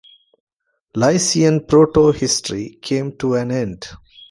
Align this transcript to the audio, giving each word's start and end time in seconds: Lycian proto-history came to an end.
Lycian 0.95 1.67
proto-history 1.67 2.79
came 2.81 3.15
to 3.17 3.35
an 3.35 3.51
end. 3.51 3.87